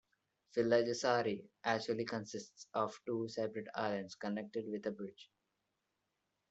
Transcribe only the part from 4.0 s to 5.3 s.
connected with a bridge.